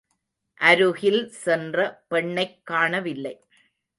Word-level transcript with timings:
அருகில் 0.61 1.29
சென்ற 1.33 1.77
பெண்ணைக் 2.07 2.65
காணவில்லை. 2.65 3.35